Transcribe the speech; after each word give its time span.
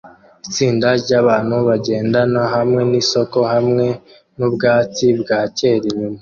Itsinda 0.47 0.87
ryabantu 1.03 1.55
bagendana 1.67 2.41
hamwe 2.55 2.81
nisoko 2.89 3.39
hamwe 3.53 3.85
nubwubatsi 4.37 5.05
bwa 5.21 5.39
kera 5.57 5.85
inyuma 5.91 6.19